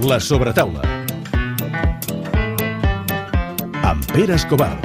[0.00, 0.80] La sobretaula.
[3.82, 4.78] Amb Pere Escobar.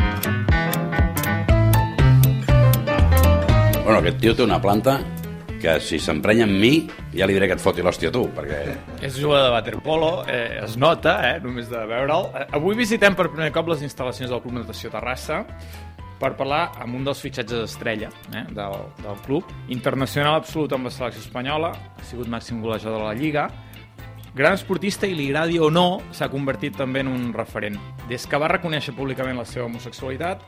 [3.83, 4.95] Bueno, aquest tio té una planta
[5.61, 6.71] que si s'emprenya amb mi
[7.13, 8.63] ja li diré que et foti l'hòstia tu, perquè...
[9.05, 12.31] És jugador de waterpolo, eh, es nota, eh, només de veure'l.
[12.33, 15.43] Eh, avui visitem per primer cop les instal·lacions del Club Natació Terrassa
[16.17, 19.53] per parlar amb un dels fitxatges estrella eh, del, del club.
[19.77, 23.45] Internacional absolut amb la selecció espanyola, ha sigut màxim golejador de la Lliga,
[24.33, 27.77] gran esportista i li agradi o no, s'ha convertit també en un referent.
[28.09, 30.41] Des que va reconèixer públicament la seva homosexualitat,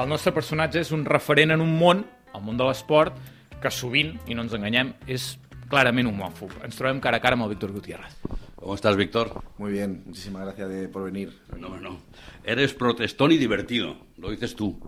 [0.00, 3.16] el nostre personatge és un referent en un món, el món de l'esport,
[3.60, 5.34] que sovint, i no ens enganyem, és
[5.68, 6.54] clarament homòfob.
[6.64, 8.16] Ens trobem cara a cara amb el Víctor Gutiérrez.
[8.56, 9.42] ¿Cómo estás, Víctor?
[9.58, 11.32] Muy bien, muchísimas gracias de, por venir.
[11.56, 12.00] No, no.
[12.42, 14.80] Eres protestón y divertido, lo dices tú.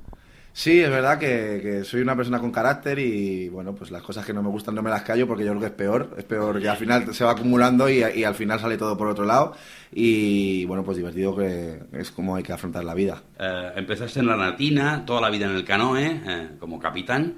[0.58, 4.26] Sí, es verdad que, que soy una persona con carácter y bueno, pues las cosas
[4.26, 6.16] que no me gustan no me las callo porque yo creo que es peor.
[6.18, 9.06] Es peor que al final se va acumulando y, y al final sale todo por
[9.06, 9.54] otro lado.
[9.92, 13.22] Y bueno, pues divertido que es como hay que afrontar la vida.
[13.38, 17.34] Eh, empezaste en la Natina, toda la vida en el canoe, eh, como capitán,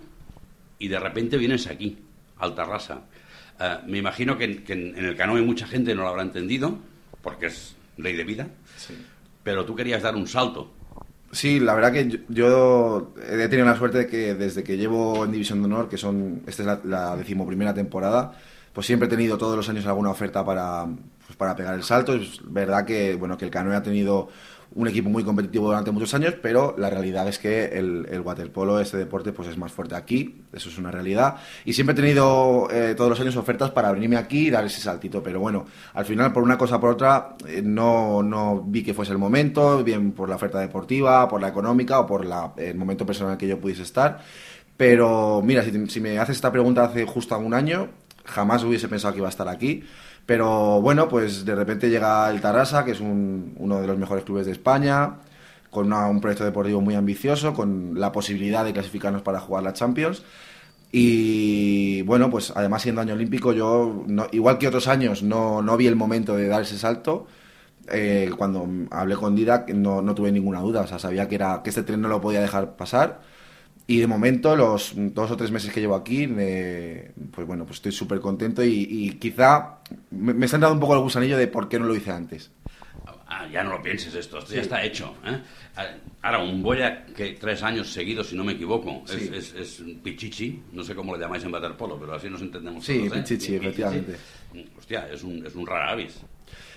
[0.78, 1.98] y de repente vienes aquí,
[2.38, 3.02] al Tarrasa.
[3.60, 6.78] Eh, me imagino que, que en, en el canoe mucha gente no lo habrá entendido,
[7.20, 8.48] porque es ley de vida,
[9.44, 10.72] pero tú querías dar un salto.
[11.32, 15.24] Sí, la verdad que yo, yo he tenido la suerte de que desde que llevo
[15.24, 18.32] en División de Honor, que son esta es la, la decimoprimera temporada,
[18.72, 20.86] pues siempre he tenido todos los años alguna oferta para,
[21.26, 22.14] pues para pegar el salto.
[22.14, 24.28] Es verdad que bueno que el canoe ha tenido
[24.74, 28.96] un equipo muy competitivo durante muchos años, pero la realidad es que el, waterpolo, este
[28.96, 31.36] deporte, pues es más fuerte aquí, eso es una realidad.
[31.64, 34.80] Y siempre he tenido eh, todos los años ofertas para venirme aquí y dar ese
[34.80, 38.82] saltito, pero bueno, al final por una cosa o por otra eh, no, no vi
[38.82, 42.26] que fuese el momento, bien por la oferta deportiva, por la económica o por
[42.56, 44.20] el momento personal que yo pudiese estar.
[44.76, 47.88] Pero mira, si, si me haces esta pregunta hace justo un año,
[48.24, 49.84] jamás hubiese pensado que iba a estar aquí.
[50.30, 54.22] Pero bueno, pues de repente llega el Tarrasa, que es un- uno de los mejores
[54.24, 55.16] clubes de España,
[55.70, 59.72] con una- un proyecto deportivo muy ambicioso, con la posibilidad de clasificarnos para jugar la
[59.72, 60.22] Champions.
[60.92, 65.76] Y bueno, pues además siendo año olímpico, yo, no- igual que otros años, no, no
[65.76, 67.26] vi el momento de dar ese salto.
[67.92, 71.62] Eh, cuando hablé con Didac no, no tuve ninguna duda, o sea, sabía que, era,
[71.64, 73.20] que este tren no lo podía dejar pasar.
[73.90, 77.78] Y de momento, los dos o tres meses que llevo aquí, eh, pues bueno, pues
[77.78, 79.80] estoy súper contento y, quizá
[80.12, 82.52] me, me está entrando un poco el gusanillo de por qué no lo hice antes.
[83.32, 85.14] Ah, ya no lo pienses esto, esto ya está hecho.
[85.24, 85.38] ¿eh?
[85.76, 85.86] Ah,
[86.22, 89.56] Ahora, un boya que tres años seguidos, si no me equivoco, es, Sí.
[89.56, 93.12] es, pichichi, no sé cómo le llamáis en waterpolo, pero así nos entendemos Sí, todos,
[93.16, 93.20] ¿eh?
[93.22, 94.16] pichichi, efectivamente.
[94.76, 96.20] Hostia, es un, es un rara avis.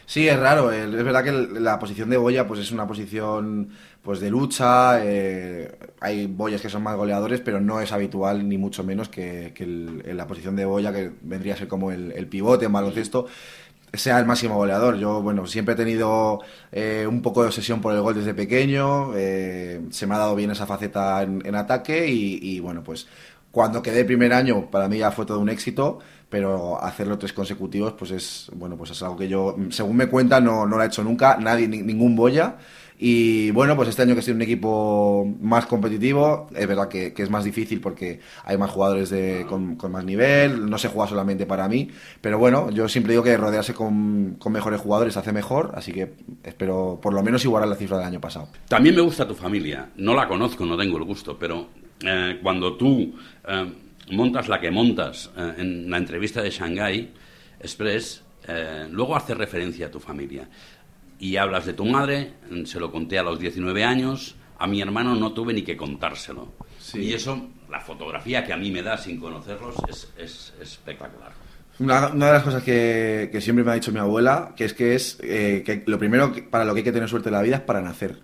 [0.06, 0.69] Sí, es raro.
[0.72, 3.69] Es verdad que la posición de Boya pues es una posición
[4.02, 5.00] pues de lucha.
[5.03, 5.72] eh,
[6.02, 9.63] hay boyas que son más goleadores, pero no es habitual ni mucho menos que, que
[9.63, 12.74] el- en la posición de Boya, que vendría a ser como el, el pivote en
[12.74, 13.28] baloncesto,
[13.94, 14.98] sea el máximo goleador.
[14.98, 16.40] Yo, bueno, siempre he tenido
[16.72, 19.12] eh, un poco de obsesión por el gol desde pequeño.
[19.16, 23.08] eh, se me ha dado bien esa faceta en, ataque y, bueno, pues
[23.52, 26.00] cuando quedé primer año para mí ya fue todo un éxito,
[26.30, 30.42] pero hacerlo tres consecutivos pues es bueno pues es algo que yo según me cuenta
[30.42, 32.58] no, no lo ha hecho nunca nadie ni- ningún boya
[33.00, 37.14] y bueno pues este año que estoy en un equipo más competitivo es verdad que,
[37.16, 41.46] es más difícil porque hay más jugadores de, con, más nivel no se juega solamente
[41.46, 41.90] para mí
[42.22, 47.00] pero bueno yo siempre digo que rodearse con, mejores jugadores hace mejor así que espero
[47.02, 49.90] por lo menos igualar la cifra del año pasado También me gusta tu familia.
[49.98, 51.68] No la conozco, no tengo el gusto, pero
[52.02, 53.14] eh, cuando tú
[53.48, 53.74] eh,
[54.12, 57.12] montas la que montas eh, en la entrevista de Shanghai
[57.60, 60.48] Express, eh, luego haces referencia a tu familia.
[61.24, 62.34] Y hablas de tu madre,
[62.66, 66.52] se lo conté a los 19 años, a mi hermano no tuve ni que contárselo.
[66.80, 67.00] Sí.
[67.00, 71.32] Y eso, la fotografía que a mí me da sin conocerlos, es, es espectacular.
[71.80, 74.74] Una, una de las cosas que, que siempre me ha dicho mi abuela, que es
[74.74, 77.36] que es eh, que lo primero que- para lo que hay que tener suerte en
[77.36, 78.20] la vida es para nacer.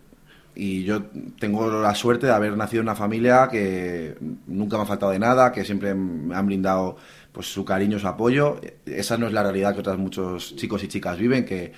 [0.54, 1.04] Y yo
[1.40, 5.20] tengo la suerte de haber nacido en una familia que nunca me ha faltado de
[5.20, 6.98] nada, que siempre me han brindado
[7.31, 8.60] pues su cariño, su apoyo.
[8.86, 11.72] Esa no es la realidad que otros muchos chicos y chicas viven, que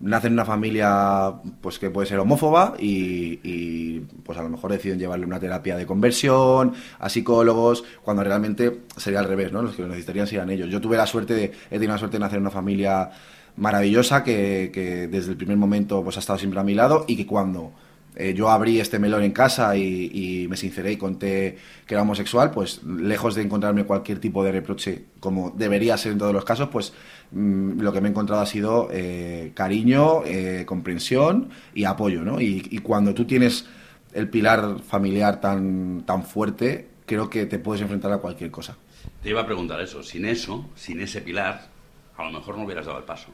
[0.00, 4.72] nacen en una familia pues que puede ser homófoba y, y, pues a lo mejor
[4.72, 9.62] deciden llevarle una terapia de conversión a psicólogos cuando realmente sería al revés, ¿no?
[9.62, 10.70] Los que lo necesitarían serían ellos.
[10.70, 13.10] Yo tuve la suerte de, he tenido la suerte de nacer en una familia
[13.56, 17.16] maravillosa que, que desde el primer momento pues ha estado siempre a mi lado y
[17.16, 17.72] que cuando
[18.16, 20.10] eh, yo abrí este melón en casa y,
[20.44, 24.52] y me sinceré y conté que era homosexual, pues lejos de encontrarme cualquier tipo de
[24.52, 26.92] reproche, como debería ser en todos los casos, pues
[27.30, 32.40] mm, lo que me he encontrado ha sido eh, cariño, eh, comprensión y apoyo, ¿no?
[32.40, 33.66] Y, y cuando tú tienes
[34.12, 38.76] el pilar familiar tan, tan fuerte, creo que te puedes enfrentar a cualquier cosa.
[39.22, 40.02] Te iba a preguntar eso.
[40.02, 41.70] Sin eso, sin ese pilar,
[42.16, 43.32] a lo mejor no hubieras dado el paso.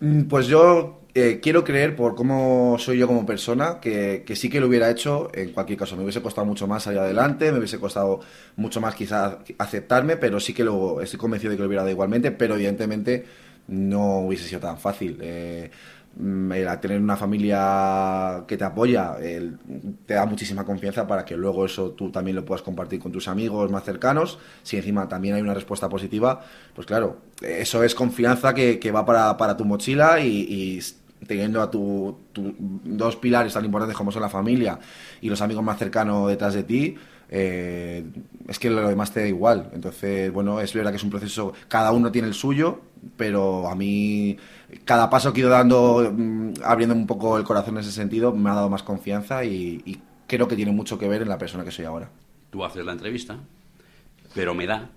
[0.00, 4.50] Mm, Pues yo eh, quiero creer, por cómo soy yo como persona, que, que sí
[4.50, 5.96] que lo hubiera hecho en cualquier caso.
[5.96, 8.20] Me hubiese costado mucho más salir adelante, me hubiese costado
[8.56, 11.92] mucho más quizás aceptarme, pero sí que lo, estoy convencido de que lo hubiera dado
[11.92, 13.24] igualmente, pero evidentemente
[13.68, 15.18] no hubiese sido tan fácil.
[15.22, 15.70] Eh,
[16.80, 19.58] tener una familia que te apoya el-
[20.06, 23.28] te da muchísima confianza para que luego eso tú también lo puedas compartir con tus
[23.28, 24.38] amigos más cercanos.
[24.62, 29.36] Si encima también hay una respuesta positiva, pues claro, eso es confianza que, va para,
[29.36, 30.80] para tu mochila y,
[31.26, 34.78] teniendo a tu, tu- dos pilares tan importantes como son la familia
[35.20, 36.96] y los amigos más cercanos detrás de ti,
[37.28, 38.04] eh,
[38.46, 39.70] es que lo demás te da igual.
[39.72, 42.80] Entonces, bueno, es verdad que es un proceso, cada uno tiene el suyo,
[43.16, 44.36] pero a mí
[44.84, 48.32] cada paso que he ido dando, mm, abriendo un poco el corazón en ese sentido,
[48.32, 51.64] me ha dado más confianza y, creo que tiene mucho que ver en la persona
[51.64, 52.10] que soy ahora.
[52.50, 53.38] Tú haces la entrevista,
[54.34, 54.90] pero me da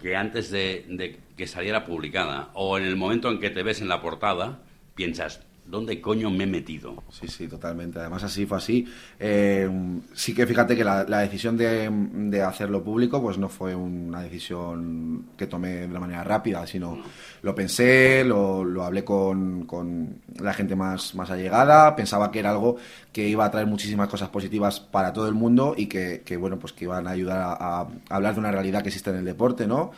[0.00, 3.88] que antes de que saliera publicada o en el momento en que te ves en
[3.88, 4.60] la portada,
[4.94, 7.02] piensas, ¿dónde coño me he metido?
[7.10, 7.98] Sí, sí, totalmente.
[7.98, 8.86] Además, así fue así.
[9.18, 9.68] Eh,
[10.12, 14.22] sí que fíjate que la, la decisión de, de hacerlo público, pues no fue una
[14.22, 16.98] decisión que tomé de una manera rápida, sino
[17.42, 22.50] lo pensé, lo, lo hablé con, con la gente más, más allegada, pensaba que era
[22.50, 22.76] algo
[23.12, 26.58] que iba a traer muchísimas cosas positivas para todo el mundo y que, que, bueno,
[26.58, 29.24] pues que iban a ayudar a, a hablar de una realidad que existe en el
[29.24, 29.92] deporte, ¿no?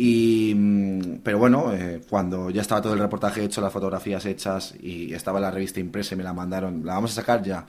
[0.00, 4.74] Y, mm, pero bueno, eh, cuando ya estaba todo el reportaje hecho, las fotografías hechas
[4.80, 7.66] y estaba la revista impresa y me la mandaron, la vamos a sacar ya.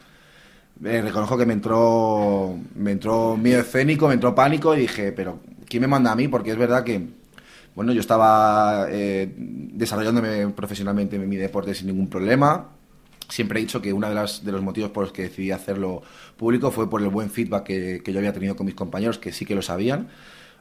[0.83, 5.39] Eh, reconozco que me entró, me entró miedo escénico, me entró pánico y dije, pero
[5.67, 6.27] ¿quién me manda a mí?
[6.29, 7.07] Porque es verdad que,
[7.75, 12.69] bueno, yo estaba eh, desarrollándome profesionalmente en mi deporte sin ningún problema.
[13.29, 16.01] Siempre he dicho que uno de, las- de los motivos por los que decidí hacerlo
[16.37, 19.31] público fue por el buen feedback que, que yo había tenido con mis compañeros, que
[19.31, 20.09] sí que lo sabían.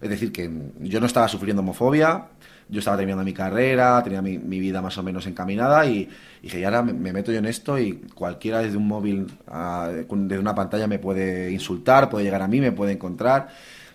[0.01, 0.51] Es decir, que
[0.81, 2.27] yo no estaba sufriendo homofobia,
[2.69, 6.09] yo estaba terminando mi carrera, tenía mi, vida más o menos encaminada y,
[6.43, 9.91] dije, y ahora me, me meto yo en esto y cualquiera desde un móvil, ah,
[9.91, 13.49] desde una pantalla me puede insultar, puede llegar a mí, me puede encontrar.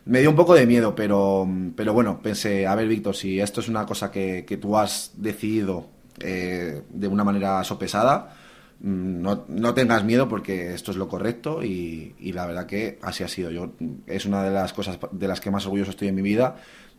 [0.06, 3.62] Me dio un poco de miedo, pero, pero bueno, pensé, a ver, Víctor, si esto
[3.62, 5.88] es una cosa que, que tú has decidido
[6.20, 8.36] eh, de una manera sopesada,
[8.84, 13.24] no, no tengas miedo porque esto es lo correcto y, y la verdad que así
[13.24, 13.50] ha sido.
[13.50, 13.72] Yo
[14.06, 16.58] es una de las cosas de las que más orgulloso estoy en mi vida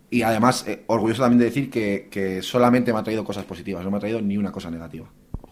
[0.08, 3.84] y además eh, orgulloso también de decir que, que solamente me ha traído cosas positivas,
[3.84, 5.06] no me ha traído ni una cosa negativa.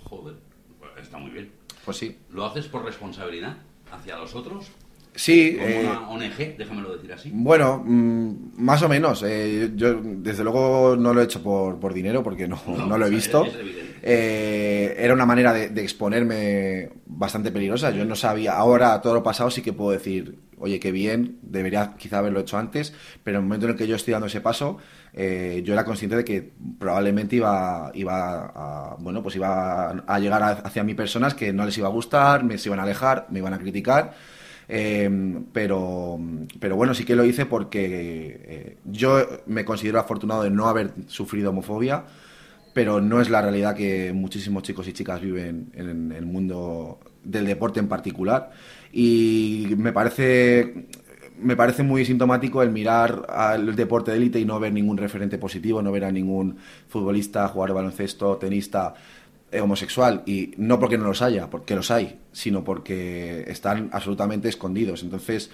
[0.04, 0.36] Joder,
[0.80, 1.52] pues está muy bien.
[1.84, 2.16] Pues sí.
[2.30, 3.58] ¿Lo haces por responsabilidad
[3.90, 4.70] hacia los otros?
[5.14, 7.30] Sí, Como eh, una ONG, déjamelo decir así.
[7.34, 9.22] Bueno, mm, más o menos.
[9.26, 12.96] Eh, yo, desde luego, no lo he hecho por, por dinero porque no, No, no
[12.98, 13.44] lo he visto.
[13.44, 13.54] es.
[14.02, 17.90] Eh, era una manera de, de exponerme bastante peligrosa.
[17.90, 18.54] Yo no sabía.
[18.54, 22.56] Ahora, todo lo pasado, sí que puedo decir, oye, qué bien, debería quizá haberlo hecho
[22.56, 22.94] antes.
[23.22, 24.78] Pero en el momento en el que yo estoy dando ese paso,
[25.12, 30.42] eh, yo era consciente de que probablemente iba, iba a, bueno, pues iba a llegar
[30.42, 33.26] a- hacia mí personas que no les iba a gustar, me se iban a alejar,
[33.30, 34.14] me iban a criticar.
[34.68, 35.10] Eh,
[35.52, 36.18] pero,
[36.60, 40.92] pero bueno, sí que lo hice porque eh, yo me considero afortunado de no haber
[41.08, 42.04] sufrido homofobia,
[42.72, 47.46] pero no es la realidad que muchísimos chicos y chicas viven en el mundo del
[47.46, 48.50] deporte en particular.
[48.92, 50.86] Y me parece,
[51.38, 55.38] me parece muy sintomático el mirar al deporte de élite y no ver ningún referente
[55.38, 56.56] positivo, no ver a ningún
[56.88, 58.94] futbolista, jugador de baloncesto, tenista
[59.60, 65.02] homosexual y no porque no los haya, porque los hay, sino porque están absolutamente escondidos.
[65.02, 65.50] Entonces,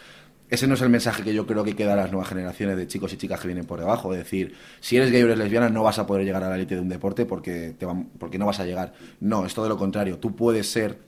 [0.50, 2.28] ese no es el mensaje que yo creo que hay que dar a las nuevas
[2.28, 4.12] generaciones de chicos y chicas que vienen por debajo.
[4.14, 6.56] Es decir, si eres gay o eres lesbiana, no vas a poder llegar a la
[6.56, 8.94] élite de un deporte porque, te van- porque no vas a llegar.
[9.20, 10.18] No, es todo lo contrario.
[10.18, 10.98] Tú puedes ser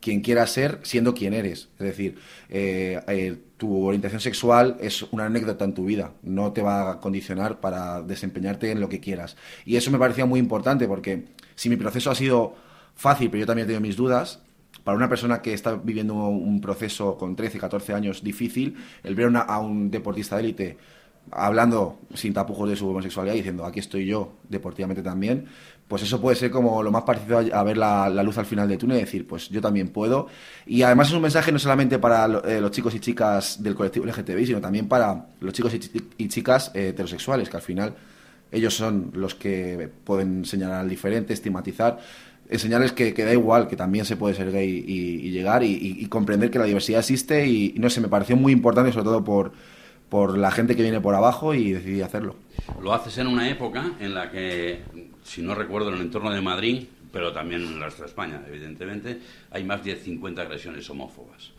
[0.00, 1.68] quien quieras ser siendo quien eres.
[1.78, 6.62] Es decir, eh, eh, tu orientación sexual es una anécdota en tu vida, no te
[6.62, 9.36] va a condicionar para desempeñarte en lo que quieras.
[9.64, 12.54] Y eso me parecía muy importante porque si mi proceso ha sido
[12.94, 14.40] fácil, pero yo también he tenido mis dudas,
[14.84, 19.30] para una persona que está viviendo un proceso con 13, 14 años difícil, el ver
[19.36, 20.78] a un deportista de élite
[21.32, 25.46] hablando sin tapujos de su homosexualidad, diciendo aquí estoy yo deportivamente también,
[25.88, 28.78] pues eso puede ser como lo más parecido a, ver la, luz al final del
[28.78, 30.28] túnel y decir, pues yo también puedo.
[30.64, 34.06] Y además es un mensaje no solamente para eh, los chicos y chicas del colectivo
[34.06, 37.94] LGTBI, sino también para los chicos y, chi- y chicas eh, heterosexuales, que al final
[38.52, 41.98] ellos son los que pueden señalar al diferente, estigmatizar,
[42.48, 46.50] enseñarles que, que da igual, que también se puede ser gay y, llegar y, comprender
[46.50, 49.52] que la diversidad existe y no sé, me pareció muy importante sobre todo por,
[50.10, 52.36] por la gente que viene por abajo y decidí hacerlo.
[52.82, 54.82] Lo haces en una época en la que,
[55.22, 59.18] si no recuerdo, en el entorno de Madrid, pero también en de España, evidentemente,
[59.50, 61.52] hay más de 50 agresiones homófobas.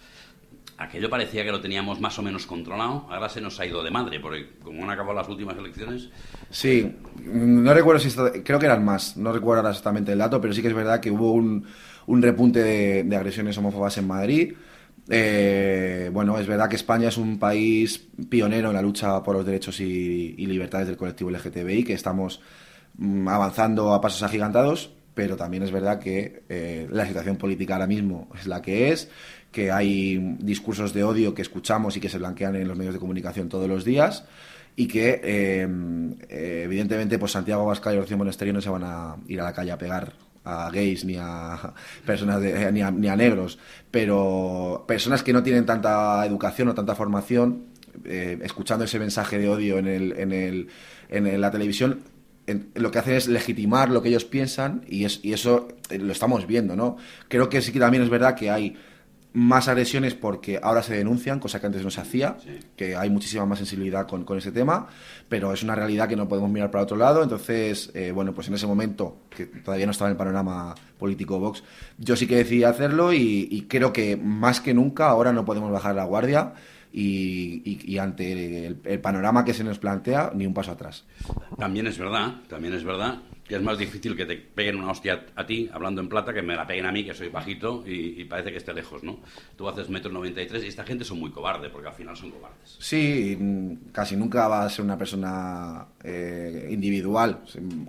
[0.78, 3.92] aquello parecía que lo teníamos más o menos controlado, ahora se nos ha ido de
[3.92, 6.10] madre, porque como han acabado las últimas elecciones...
[6.50, 6.92] Sí,
[7.24, 8.10] no recuerdo si...
[8.44, 11.12] creo que eran más, no recuerdo exactamente el dato, pero sí que es verdad que
[11.12, 11.66] hubo un,
[12.08, 14.54] un repunte de, agresiones homófobas en Madrid.
[15.10, 19.46] Eh, bueno, es verdad que España es un país pionero en la lucha por los
[19.46, 22.42] derechos y, libertades del colectivo LGTBI, que estamos
[22.98, 27.88] mm, avanzando a pasos agigantados, pero también es verdad que eh, la situación política ahora
[27.88, 29.10] mismo es la que es,
[29.52, 33.00] que hay discursos de odio que escuchamos y que se blanquean en los medios de
[33.00, 34.24] comunicación todos los días
[34.76, 39.42] y que eh, evidentemente pues Santiago Abascal y Rocío Monasterio no se van a ir
[39.42, 41.74] a la calle a pegar a gays ni a
[42.06, 43.60] personas ni, a, negros,
[43.92, 47.66] pero personas que no tienen tanta educación o tanta formación,
[48.06, 50.68] eh, escuchando ese mensaje de odio en, el, en, el,
[51.10, 52.00] en la televisión,
[52.76, 56.12] lo que hacen es legitimar lo que ellos piensan y, es, y eso eh, lo
[56.12, 56.98] estamos viendo, ¿no?
[57.28, 58.78] Creo que sí que también es verdad que hay
[59.34, 62.36] más agresiones porque ahora se denuncian, cosa que antes no se hacía,
[62.76, 64.88] que hay muchísima más sensibilidad con, con ese tema,
[65.30, 67.24] pero es una realidad que no podemos mirar para otro lado.
[67.24, 71.40] Entonces, eh, bueno, pues en ese momento, que todavía no estaba en el panorama político
[71.40, 71.64] Vox,
[71.98, 75.96] yo sí que decidí hacerlo y, creo que más que nunca ahora no podemos bajar
[75.96, 76.54] la guardia.
[76.94, 81.06] Y, ante el, panorama que se nos plantea, ni un paso atrás.
[81.58, 83.20] También es verdad, también es verdad
[83.58, 86.56] es más difícil que te peguen una hostia a ti, hablando en plata, que me
[86.56, 89.20] la peguen a mí, que soy bajito y, parece que esté lejos, ¿no?
[89.56, 92.78] Tú haces metro 93 y esta gente son muy cobarde, porque al final son cobardes.
[92.80, 93.38] Sí,
[93.92, 97.42] casi nunca va a ser una persona eh, individual,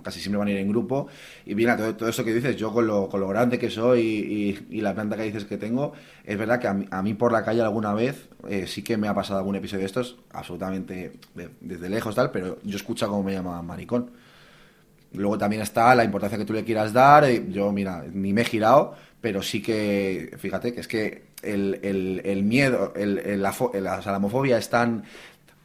[0.03, 1.07] casi siempre van a ir en grupo.
[1.45, 4.81] Y mira, todo, todo eso que dices, yo con lo, con grande que soy y,
[4.81, 5.93] la planta que dices que tengo,
[6.25, 9.13] es verdad que a mí, por la calle alguna vez eh, sí que me ha
[9.13, 11.13] pasado algún episodio de estos, absolutamente
[11.61, 14.11] desde lejos tal, pero yo escucho cómo me llama maricón.
[15.13, 17.23] Luego también está la importancia que tú le quieras dar.
[17.25, 21.79] Eh, yo, mira, ni me he girado, pero sí que, fíjate, que es que el,
[22.23, 25.03] el, miedo, el, la, la, homofobia es tan,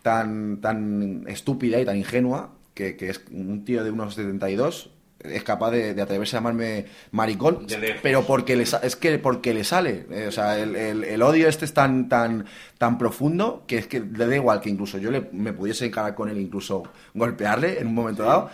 [0.02, 5.42] tan, tan estúpida y tan ingenua que, que es un tío de unos 72 es
[5.42, 7.66] capaz de, atreverse a llamarme maricón,
[8.02, 10.06] pero porque le, es que porque le sale.
[10.10, 12.46] Eh, o sea, el, odio este es tan, tan,
[12.78, 16.14] tan profundo que es que le da igual que incluso yo le, me pudiese encarar
[16.14, 16.84] con él, incluso
[17.14, 18.50] golpearle en un momento dado.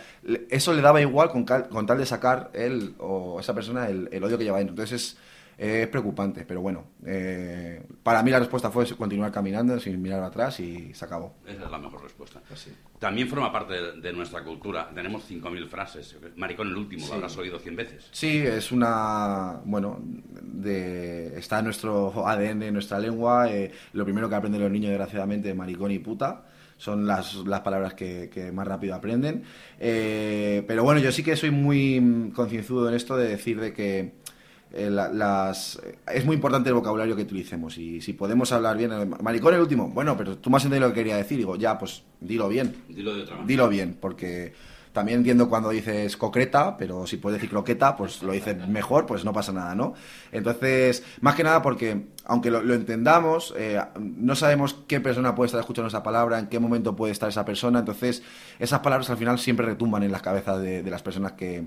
[0.49, 4.37] Eso le daba igual con, con, tal de sacar él o esa persona el, odio
[4.37, 4.73] que lleva dentro.
[4.73, 5.17] Entonces es
[5.57, 10.59] es preocupante, pero bueno, eh, para mí la respuesta fue continuar caminando sin mirar atrás
[10.59, 11.35] y se acabó.
[11.45, 12.41] Esa es la mejor respuesta.
[12.47, 12.69] Pues
[12.99, 14.89] También forma parte de, nuestra cultura.
[14.93, 16.17] Tenemos 5.000 frases.
[16.35, 18.09] Maricón el último, lo habrás oído 100 veces.
[18.11, 19.61] Sí, es una...
[19.63, 23.51] Bueno, de, está en nuestro ADN, en nuestra lengua.
[23.51, 26.45] Eh, lo primero que aprenden los niños, desgraciadamente, es maricón y puta
[26.77, 29.43] son las, las palabras que, más rápido aprenden.
[29.79, 34.24] Eh, pero bueno, yo sí que soy muy concienzudo en esto de decir de que
[34.73, 35.79] eh, las,
[36.11, 38.91] es muy importante el vocabulario que utilicemos y si podemos hablar bien,
[39.21, 42.03] maricón el último, bueno, pero tú has entendido lo que quería decir, digo, ya, pues
[42.19, 42.75] dilo bien.
[42.89, 43.47] Dilo de otra manera.
[43.47, 44.53] Dilo bien, porque
[44.95, 49.23] también entiendo cuando dices concreta, pero si puedes decir croqueta, pues lo dices mejor, pues
[49.23, 49.93] no pasa nada, ¿no?
[50.31, 55.59] Entonces, más que nada porque, aunque lo, entendamos, eh, no sabemos qué persona puede estar
[55.59, 58.23] escuchando esa palabra, en qué momento puede estar esa persona, entonces
[58.57, 61.65] esas palabras al final siempre retumban en las cabezas de las personas que,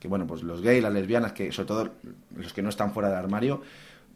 [0.00, 1.90] que bueno, pues los gays, las lesbianas, que sobre todo
[2.34, 3.62] los que no están fuera del armario,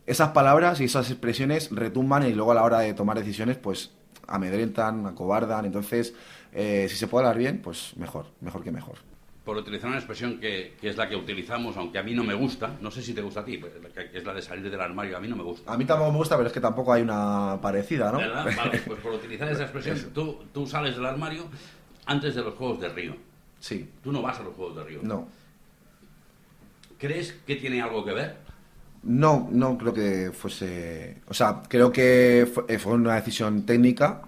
[0.07, 3.91] esas palabras y esas expresiones retumban y luego a la hora de tomar decisiones, pues
[4.27, 5.65] amedrentan, acobardan.
[5.65, 6.15] Entonces,
[6.53, 8.97] eh, si se puede hablar bien, pues mejor, mejor que mejor.
[9.45, 12.79] Por utilizar una expresión que, es la que utilizamos, aunque a mí no me gusta,
[12.81, 15.19] no sé si te gusta a ti, pues, que es la de salir del armario,
[15.19, 15.71] a mí no me gusta.
[15.71, 18.19] A mí tampoco me gusta, pero es que tampoco hay una parecida, ¿no?
[18.19, 18.47] ¿Verdad?
[18.57, 21.45] Vale, pues por utilizar esa expresión, tú, tú sales del armario
[22.07, 23.17] antes de los Juegos de Río.
[23.61, 23.87] Sí.
[24.03, 25.01] Tú no vas a los Juegos de Río.
[25.03, 25.29] No.
[27.05, 28.37] ¿Crees que tiene algo que ver?
[29.03, 31.19] No, no creo que fuese.
[31.29, 34.23] O sea, creo que fue, fue, una decisión técnica,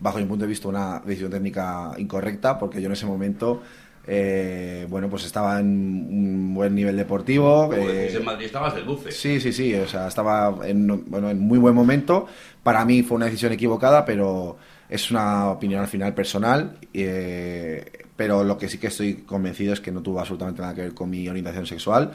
[0.00, 3.60] bajo mi punto de vista, una decisión técnica incorrecta, porque yo en ese momento.
[4.06, 7.70] Eh, bueno, pues estaba en un buen nivel deportivo.
[7.74, 9.14] Eh, en Madrid estabas de luces.
[9.14, 12.26] Sí, sí, sí, o sea, estaba en, bueno, en muy buen momento.
[12.62, 14.56] Para mí fue una decisión equivocada, pero
[14.88, 16.78] es una opinión al final personal.
[16.94, 20.82] Eh, pero lo que sí que estoy convencido es que no tuvo absolutamente nada que
[20.82, 22.12] ver con mi orientación sexual.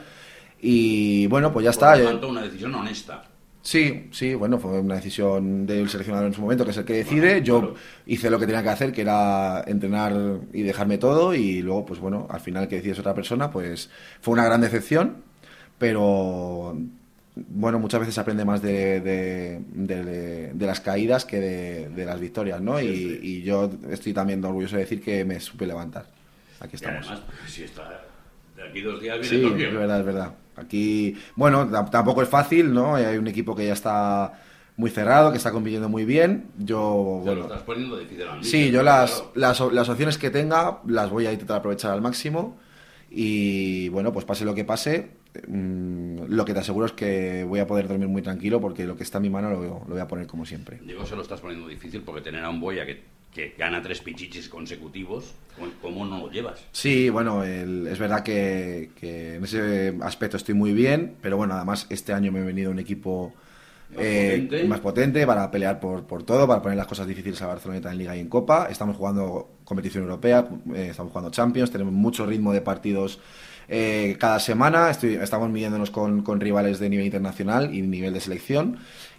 [0.59, 1.93] Y bueno, pues ya está.
[1.93, 3.23] Por lo tanto, una decisión honesta.
[3.63, 6.93] Sí, sí, bueno, fue una decisión del seleccionador en su momento, que es el que
[6.93, 7.43] decide.
[7.43, 7.75] Yo
[8.07, 10.13] hice lo que tenía que hacer, que era entrenar
[10.51, 13.89] y dejarme todo, y luego, pues bueno, al final que decides otra persona, pues
[14.19, 15.17] fue una gran decepción,
[15.77, 16.75] pero
[17.35, 22.81] bueno, muchas veces se aprende más de, de, las caídas que de, las victorias, ¿no?
[22.81, 26.05] y, yo estoy también orgulloso de decir que me supe levantar.
[26.59, 27.11] Aquí estamos.
[27.47, 28.03] si está
[28.55, 30.33] de aquí dos días viene Sí, es verdad, es verdad.
[30.55, 32.95] Aquí, bueno, tampoco es fácil, ¿no?
[32.95, 34.33] Hay un equipo que ya está
[34.77, 36.49] muy cerrado, que está compitiendo muy bien.
[36.57, 40.29] Yo, Te lo bueno, estás poniendo difícil al sí, yo las, las, las opciones que
[40.29, 42.59] tenga las voy a intentar aprovechar al máximo.
[43.09, 45.11] Y bueno, pues pase lo que pase,
[45.47, 49.03] lo que te aseguro es que voy a poder dormir muy tranquilo porque lo que
[49.03, 50.79] está en mi mano lo, lo voy a poner como siempre.
[50.85, 53.01] Digo, se lo estás poniendo difícil porque tener a un Boya que,
[53.33, 56.65] que gana tres pichichis consecutivos, ¿cómo- ¿cómo no lo llevas?
[56.71, 61.53] Sí, bueno, el- es verdad que, que en ese aspecto estoy muy bien, pero bueno,
[61.53, 63.33] además este año me he venido un equipo
[63.95, 64.67] Más eh, potente.
[64.67, 67.97] más potente para pelear por, por todo, para poner las cosas difíciles a Barceloneta en
[67.97, 68.67] Liga y en Copa.
[68.69, 73.19] Estamos jugando competición europea, eh, estamos jugando Champions, tenemos mucho ritmo de partidos
[73.67, 78.19] eh, cada semana, estoy- estamos midiéndonos con, con rivales de nivel internacional y nivel de
[78.19, 78.77] selección.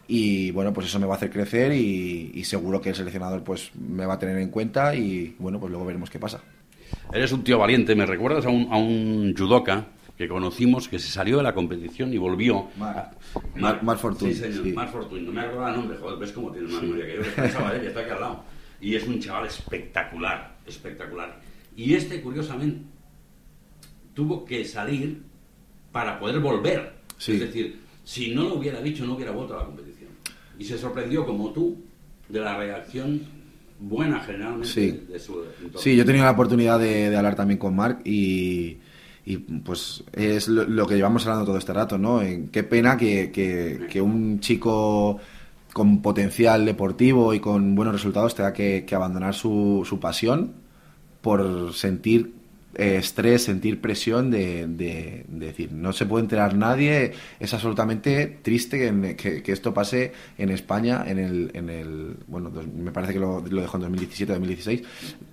[0.09, 3.43] Y bueno, pues eso me va a hacer crecer y, y seguro que el seleccionador
[3.45, 6.41] pues me va a tener en cuenta y bueno, pues luego veremos qué pasa.
[7.13, 9.87] Eres un tío valiente, me recuerdas a un, a un judoka
[10.19, 12.69] que conocimos que se salió de la competición y volvió.
[12.77, 13.13] Mar-
[13.55, 14.73] Mar- Mar Fortuny, Sí, señor, sí.
[14.73, 14.91] Mar.
[14.93, 17.81] No me acuerdo el nombre, joder, ves cómo tiene una memoria que yo, que chaval,
[17.81, 18.45] que está aquí al lado.
[18.81, 21.41] Y es un chaval espectacular, espectacular.
[21.77, 22.83] Y este, curiosamente,
[24.15, 25.23] tuvo que salir
[25.93, 26.93] para poder volver.
[27.19, 27.33] Sí.
[27.33, 30.11] Es decir, si no lo hubiera dicho, no hubiera vuelto a la competición.
[30.59, 31.77] Y se sorprendió, como tú,
[32.29, 33.21] de la reacción
[33.81, 34.91] buena generalmente Sí.
[35.09, 35.79] de su entorno.
[35.79, 38.79] Sí, yo he tenido la oportunidad de, de hablar también con Marc y,
[39.27, 42.23] y, pues es lo, lo que llevamos hablando todo este rato, ¿no?
[42.23, 45.19] En qué pena que, que- que un chico
[45.73, 50.53] con potencial deportivo y con buenos resultados tenga que, que abandonar su, su pasión
[51.23, 52.35] por sentir
[52.75, 58.39] eh, estrés, sentir presión de, de- de decir, no se puede enterar nadie, es absolutamente
[58.43, 58.79] triste
[59.17, 63.77] que, esto pase en España en el, en el bueno, me parece que lo, dejó
[63.77, 64.83] en 2017, 2016,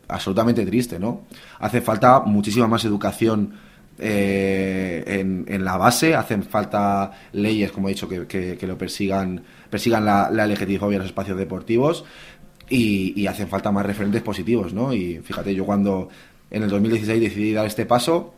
[0.07, 1.25] absolutamente triste, ¿no?
[1.59, 3.53] Hace falta muchísima más educación
[3.97, 5.03] eh,
[5.47, 10.45] en, la base, hacen falta leyes, como he dicho, que, lo persigan, persigan la, la
[10.45, 12.05] en los espacios deportivos
[12.69, 14.93] y, y hacen falta más referentes positivos, ¿no?
[14.93, 16.09] Y fíjate, yo cuando
[16.51, 18.33] en el 2016 decidí dar este paso,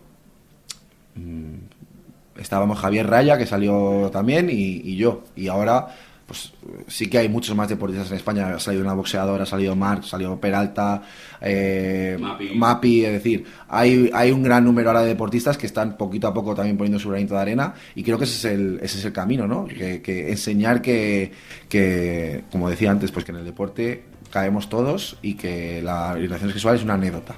[1.15, 5.24] mm, estábamos Javier Raya, que salió también, y, y yo.
[5.35, 5.88] Y ahora,
[6.31, 6.53] pues
[6.88, 8.55] sí que hay muchos más deportistas en España.
[8.55, 11.01] Ha salido una boxeadora, ha salido Marc, ha salido Peralta,
[11.42, 12.50] eh, Mapi.
[12.55, 16.33] Mapi, es decir, hay, hay un gran número ahora de deportistas que están poquito a
[16.33, 19.05] poco también poniendo su granito de arena y creo que ese es el, ese es
[19.05, 19.66] el camino, ¿no?
[19.66, 21.33] Que, que enseñar que,
[21.68, 26.51] que, como decía antes, pues que en el deporte caemos todos y que la orientación
[26.51, 27.35] sexual es una anécdota,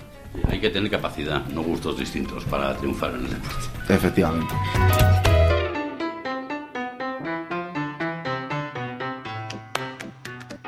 [0.50, 3.93] Hay que tener capacidad, no gustos distintos para triunfar en el deporte.
[3.93, 4.54] efectivamente.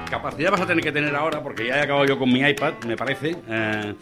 [0.09, 2.73] Capacidad vas a tener que tener ahora, porque ya he acabado yo con mi iPad,
[2.87, 3.35] me parece.
[3.47, 3.93] eh,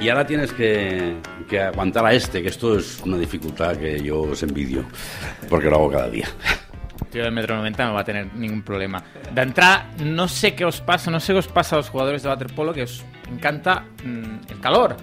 [0.00, 1.16] y ahora tienes que,
[1.48, 4.84] que aguantar a este, que esto es una dificultad que yo os envidio,
[5.48, 6.26] porque lo hago cada día.
[7.10, 9.02] tío de metro 90 no va a tener ningún problema.
[9.32, 12.22] De entrada, no sé qué os pasa, no sé qué os pasa a los jugadores
[12.22, 14.96] de waterpolo que os encanta mm, el calor.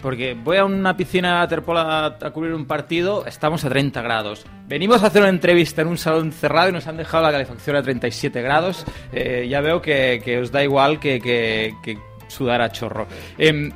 [0.00, 4.02] Porque voy a una piscina de waterpolo a, a cubrir un partido, estamos a 30
[4.02, 4.44] grados.
[4.66, 7.76] Venimos a hacer una entrevista en un salón cerrado y nos han dejado la calefacción
[7.76, 8.84] a 37 grados.
[9.12, 13.06] Eh, ya veo que, que os da igual que, que, sudar a chorro.
[13.36, 13.70] Em,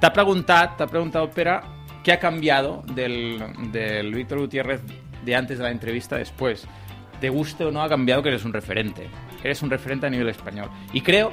[0.00, 1.58] t'ha preguntat, t'ha preguntat Pere,
[2.02, 3.38] què ha cambiado del,
[3.70, 4.80] del Víctor Gutiérrez
[5.24, 6.66] de antes de la entrevista a después.
[7.20, 9.08] Te guste o no, ha cambiado que eres un referente.
[9.44, 10.70] Eres un referente a nivel español.
[10.92, 11.32] Y creo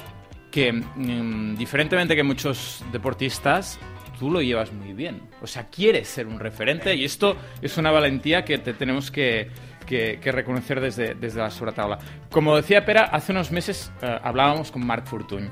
[0.50, 3.78] que, mm, diferentemente que muchos deportistas,
[4.18, 5.20] tú lo llevas muy bien.
[5.42, 9.48] O sea, quieres ser un referente y esto es una valentía que te tenemos que,
[9.86, 11.98] que- que reconocer desde, desde la sobretabla.
[12.30, 15.48] Como decía Pera, hace unos meses eh, hablábamos con Marc Fortuny.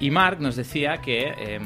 [0.00, 1.60] Y Mark nos decía que eh,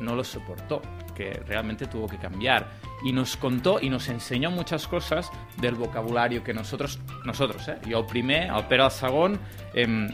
[0.00, 0.80] no lo soportó,
[1.14, 2.68] que realmente tuvo que cambiar.
[3.04, 7.78] Y nos contó y nos enseñó muchas cosas del vocabulario que nosotros, nosotros, ¿eh?
[7.88, 8.48] yo Pere
[8.82, 9.38] al segon,
[9.74, 10.08] em,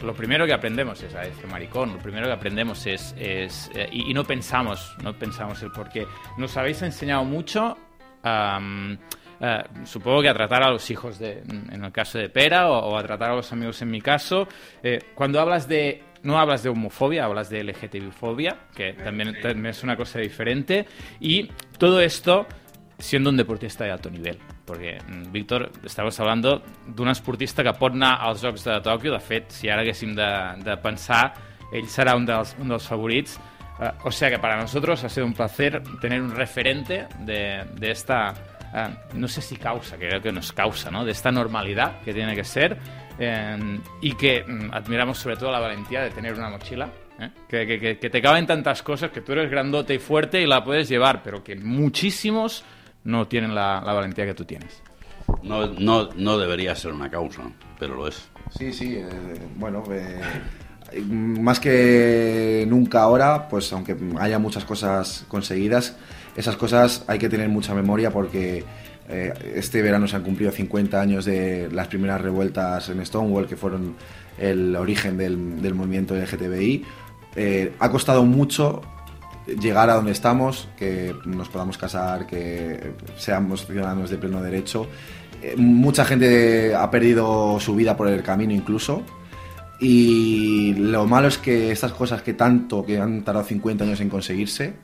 [0.00, 3.88] lo primero que aprendemos es a decir maricón, lo primero que aprendemos es, es eh,
[3.90, 6.06] y, y no pensamos, no pensamos el por qué.
[6.36, 7.76] Nos habéis enseñado mucho,
[8.22, 8.98] am,
[9.40, 12.90] eh, supongo que a tratar a los hijos, de, en el caso de Pera, o,
[12.90, 14.48] o a tratar a los amigos en mi caso.
[14.82, 19.82] Eh, cuando hablas de, no hablas de homofobia, hablas de LGTB-fobia, que también, también es
[19.82, 20.86] una cosa diferente,
[21.20, 22.46] y todo esto
[22.98, 27.92] siendo un deportista de alto nivell perquè, mm, Víctor, estàvem hablando d'un esportista que pot
[27.94, 30.28] anar als Jocs de Tòquio de fet, si ara haguéssim de,
[30.64, 31.32] de pensar
[31.72, 33.38] ell serà un dels, un dels favorits
[33.78, 37.90] Eh, o sea que para nosotros ha sido un placer tener un referente de, de
[37.90, 38.32] esta
[38.74, 41.04] eh, no sé si causa, que creo que nos causa, ¿no?
[41.04, 42.78] De esta normalidad que tiene que ser
[43.18, 46.88] eh, y que mm, admiramos sobre todo la valentía de tener una mochila.
[47.20, 47.28] ¿eh?
[47.46, 50.64] Que- que- que te caben tantas cosas, que tú eres grandote y fuerte y la
[50.64, 52.64] puedes llevar, pero que muchísimos
[53.06, 54.82] no tienen la, la valentía que tú tienes.
[55.42, 57.42] No, no, no debería ser una causa,
[57.78, 58.28] pero lo es.
[58.56, 59.06] Sí, sí, eh,
[59.56, 60.20] bueno, eh,
[61.08, 65.96] más que nunca ahora, pues aunque haya muchas cosas conseguidas,
[66.36, 68.64] esas cosas hay que tener mucha memoria porque
[69.08, 73.56] eh, este verano se han cumplido 50 años de las primeras revueltas en Stonewall, que
[73.56, 73.94] fueron
[74.38, 76.84] el origen del, del movimiento LGTBI.
[77.36, 78.82] Eh, ha costado mucho
[79.46, 84.86] llegar a donde estamos, que nos podamos casar, que seamos ciudadanos de pleno derecho.
[85.42, 89.02] Eh, mucha gente ha perdido su vida por el camino incluso.
[89.78, 94.08] Y lo malo es que estas cosas que tanto, que han tardado 50 años en
[94.08, 94.74] conseguirse,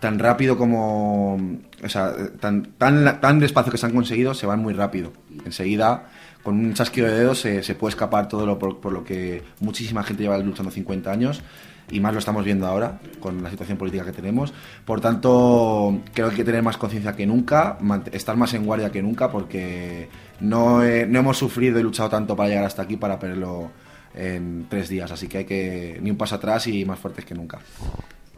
[0.00, 1.34] tan rápido como.
[1.82, 5.12] O sea, tan, tan, tan despacio que se han conseguido, se van muy rápido.
[5.44, 6.08] Enseguida,
[6.44, 9.42] con un chasquido de dedos, se, se puede escapar todo lo por, por lo que
[9.58, 11.42] muchísima gente lleva luchando 50 años
[11.90, 14.52] y más lo estamos viendo ahora con la situación política que tenemos.
[14.84, 17.78] Por tanto, creo que hay que tener más conciencia que nunca,
[18.12, 20.08] estar más en guardia que nunca, porque
[20.40, 23.70] no, no hemos sufrido y luchado tanto para llegar hasta aquí para perderlo
[24.14, 25.10] en tres días.
[25.10, 27.58] Así que hay que ni un paso atrás y más fuertes que nunca.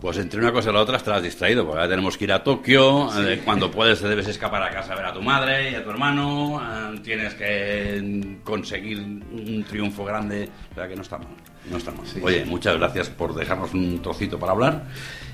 [0.05, 2.45] Pues entre una cosa y la otra estarás distraído, porque ahora tenemos que ir a
[2.45, 5.75] Tokio, eh, cuando puedes te debes escapar a casa a ver a tu madre y
[5.77, 11.17] a tu hermano, eh, tienes que conseguir un triunfo grande, o sea que no está
[11.17, 11.29] mal,
[11.71, 12.07] no está mal.
[12.07, 12.21] Sí.
[12.23, 14.85] Oye, muchas gracias por dejarnos un trocito para hablar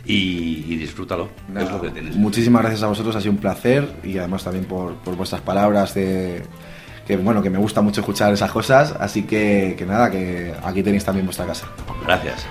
[0.05, 2.15] y, y disfrútalo, Nada, es lo que tienes.
[2.15, 5.95] Muchísimas gracias a vosotros, ha sido un placer y además también por, por vuestras palabras
[5.95, 6.45] de
[7.09, 10.81] que bueno que me gusta mucho escuchar esas cosas, así que, que nada, que aquí
[10.81, 11.67] tenéis también vuestra casa.
[12.07, 12.47] Gracias.